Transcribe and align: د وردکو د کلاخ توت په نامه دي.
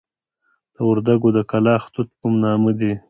د 0.75 0.77
وردکو 0.89 1.27
د 1.37 1.39
کلاخ 1.51 1.83
توت 1.93 2.09
په 2.19 2.27
نامه 2.43 2.71
دي. 2.79 2.93